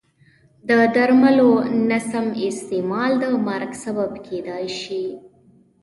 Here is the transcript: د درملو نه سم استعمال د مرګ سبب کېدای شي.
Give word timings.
د 0.69 0.71
درملو 0.95 1.51
نه 1.89 1.99
سم 2.09 2.25
استعمال 2.51 3.11
د 3.21 3.23
مرګ 3.47 3.71
سبب 3.83 4.11
کېدای 4.27 4.65
شي. 4.81 5.05